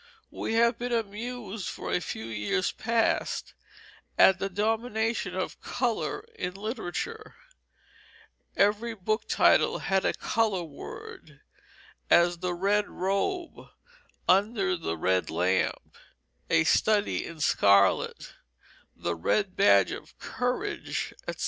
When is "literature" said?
6.55-7.35